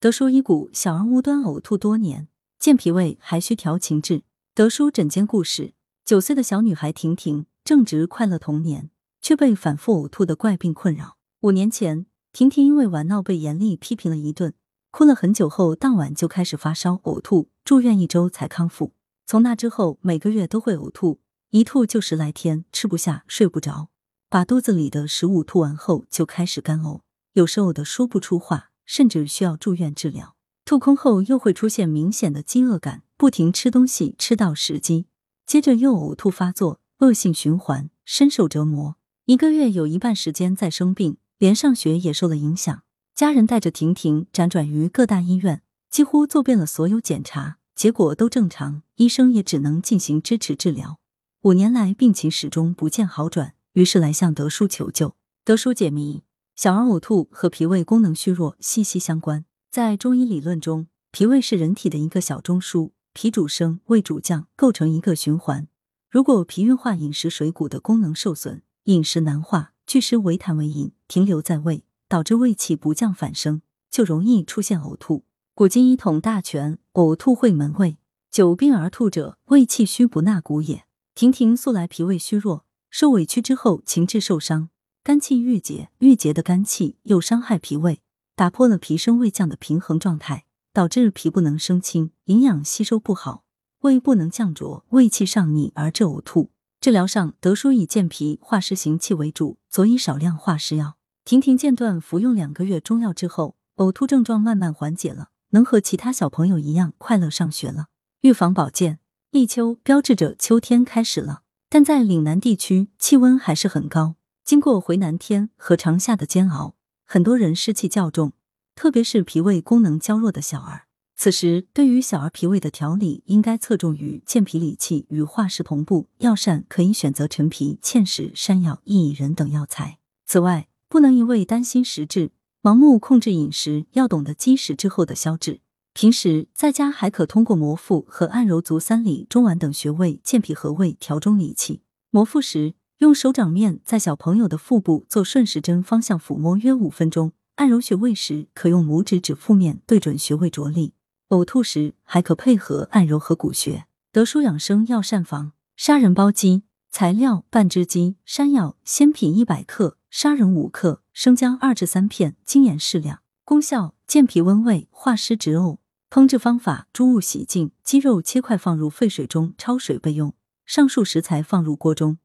[0.00, 2.28] 德叔医骨，小儿无端呕吐多年，
[2.60, 4.22] 健脾胃还需调情志。
[4.54, 5.74] 德叔诊间故事：
[6.04, 8.90] 九岁的小女孩婷婷正值快乐童年，
[9.20, 11.16] 却被反复呕吐的怪病困扰。
[11.40, 14.54] 五年前，婷婷因为玩闹被严厉批评了一顿，
[14.92, 18.92] 哭了很久后，当晚就开始发烧呕吐，住院一周才康复。
[19.26, 21.18] 从那之后，每个月都会呕吐，
[21.50, 23.88] 一吐就十来天，吃不下，睡不着，
[24.28, 27.00] 把肚子里的食物吐完后就开始干呕，
[27.32, 28.70] 有时呕得说不出话。
[28.88, 30.34] 甚至需要住院治疗。
[30.64, 35.06] 吐空后又会出现明显的饥饿感，不停吃东西吃到食积，
[35.46, 38.96] 接着又呕吐发作，恶性循环，深受折磨。
[39.26, 42.82] 一个月有一半时间在生病，连上学也受了影响。
[43.14, 50.98] 家人带着婷婷辗转于各大医院，几乎做遍了所有检查，结果都正常，医生也只能进行支持治疗。
[51.42, 55.14] 五年来病情始终不见好转，于是来向德叔求救。
[55.44, 56.22] 德叔解谜。
[56.58, 59.44] 小儿呕吐和脾胃功能虚弱息息相关。
[59.70, 65.68] 在中医理论中，脾胃是人体的一个小中枢，脾主升，胃主降，构成一个循环。
[66.10, 75.22] 如果脾运化饮食水谷的功能受损，饮食难化，聚湿为痰为饮，停留在胃，导致胃气不降反升，就容易出现呕吐。
[75.54, 77.98] 古今一统大全，呕吐会门胃，
[78.32, 80.82] 久病而吐者，胃气虚不纳谷也。
[81.14, 84.70] 婷婷素来脾胃虚弱，受委屈之后，情志受伤。
[85.08, 88.02] 肝气郁结，郁结的肝气又伤害脾胃，
[88.36, 93.42] 打破了脾升胃降的平衡状态，导致脾不能升清，营养吸收不好，
[93.80, 96.50] 胃不能降浊，胃气上逆而致呕吐。
[96.78, 100.98] 治疗上，德叔以健脾化湿行气为主，佐以少量化湿药。
[101.24, 107.86] 婷婷间断服用两个月中药之后，呕吐症状慢慢缓解了，能和其他小朋友一样快乐上学了。
[108.20, 108.98] 预防保健，
[109.30, 114.16] 立秋标志着秋天开始了，但在岭南地区气温还是很高。
[114.48, 118.32] 经过回南天和长夏的煎熬，很多人湿气较重，
[118.74, 120.86] 特别是脾胃功能较弱的小儿。
[121.14, 126.08] 此时，对于小儿脾胃的调理，应该侧重于健脾理气与化湿同步。
[126.20, 129.98] 药膳可以选择陈皮、芡实、山药、薏苡仁等药材。
[130.24, 132.30] 此外，不能一味担心食滞，
[132.62, 135.60] 盲目控制饮食，要懂得积食之后的消滞。
[135.92, 141.82] 平时在家还可通过摩腹和按揉足三里、中脘等穴位健脾和胃、调中理气。
[142.08, 142.72] 摩腹时。
[142.98, 150.94] 用手掌面在小朋友的腹部做顺时针方向抚摸约五分钟，按揉穴位时可用拇指指腹面对准穴位着力。
[151.28, 153.86] 呕吐时还可配合按揉合谷穴。
[154.10, 163.20] 德舒养生药膳房砂仁煲鸡材料：半只鸡、山药、鲜品一百克、砂仁五克、生姜二至三片、精盐适量。
[163.44, 165.78] 功效：健脾温胃、化湿止呕。
[166.10, 170.34] 烹制方法：猪物洗净，鸡肉切块放入沸水中焯水备用。
[170.66, 172.18] 上述食材放入锅中。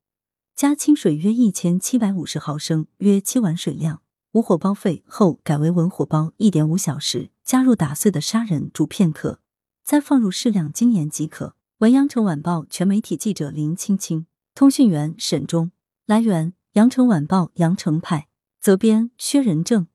[0.55, 4.01] 加清水约一千七百五十毫升，约七碗水量。
[4.33, 9.39] 无火煲沸后，改为文火煲一点五小时，加入打碎的砂仁煮片刻，
[9.83, 11.55] 再放入适量精盐即可。
[11.79, 15.71] 文阳城晚报全媒体记者林青青，通讯员沈忠。
[16.05, 18.27] 来源：阳城晚报阳城派，
[18.61, 19.87] 责编薛仁正。